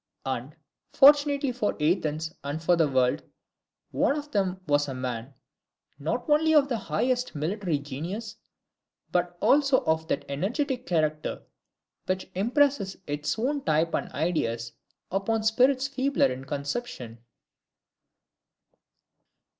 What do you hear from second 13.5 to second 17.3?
type and ideas upon spirits feebler in conception.